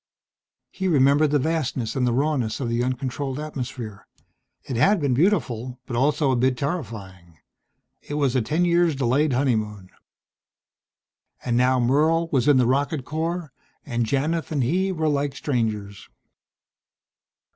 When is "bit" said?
6.35-6.57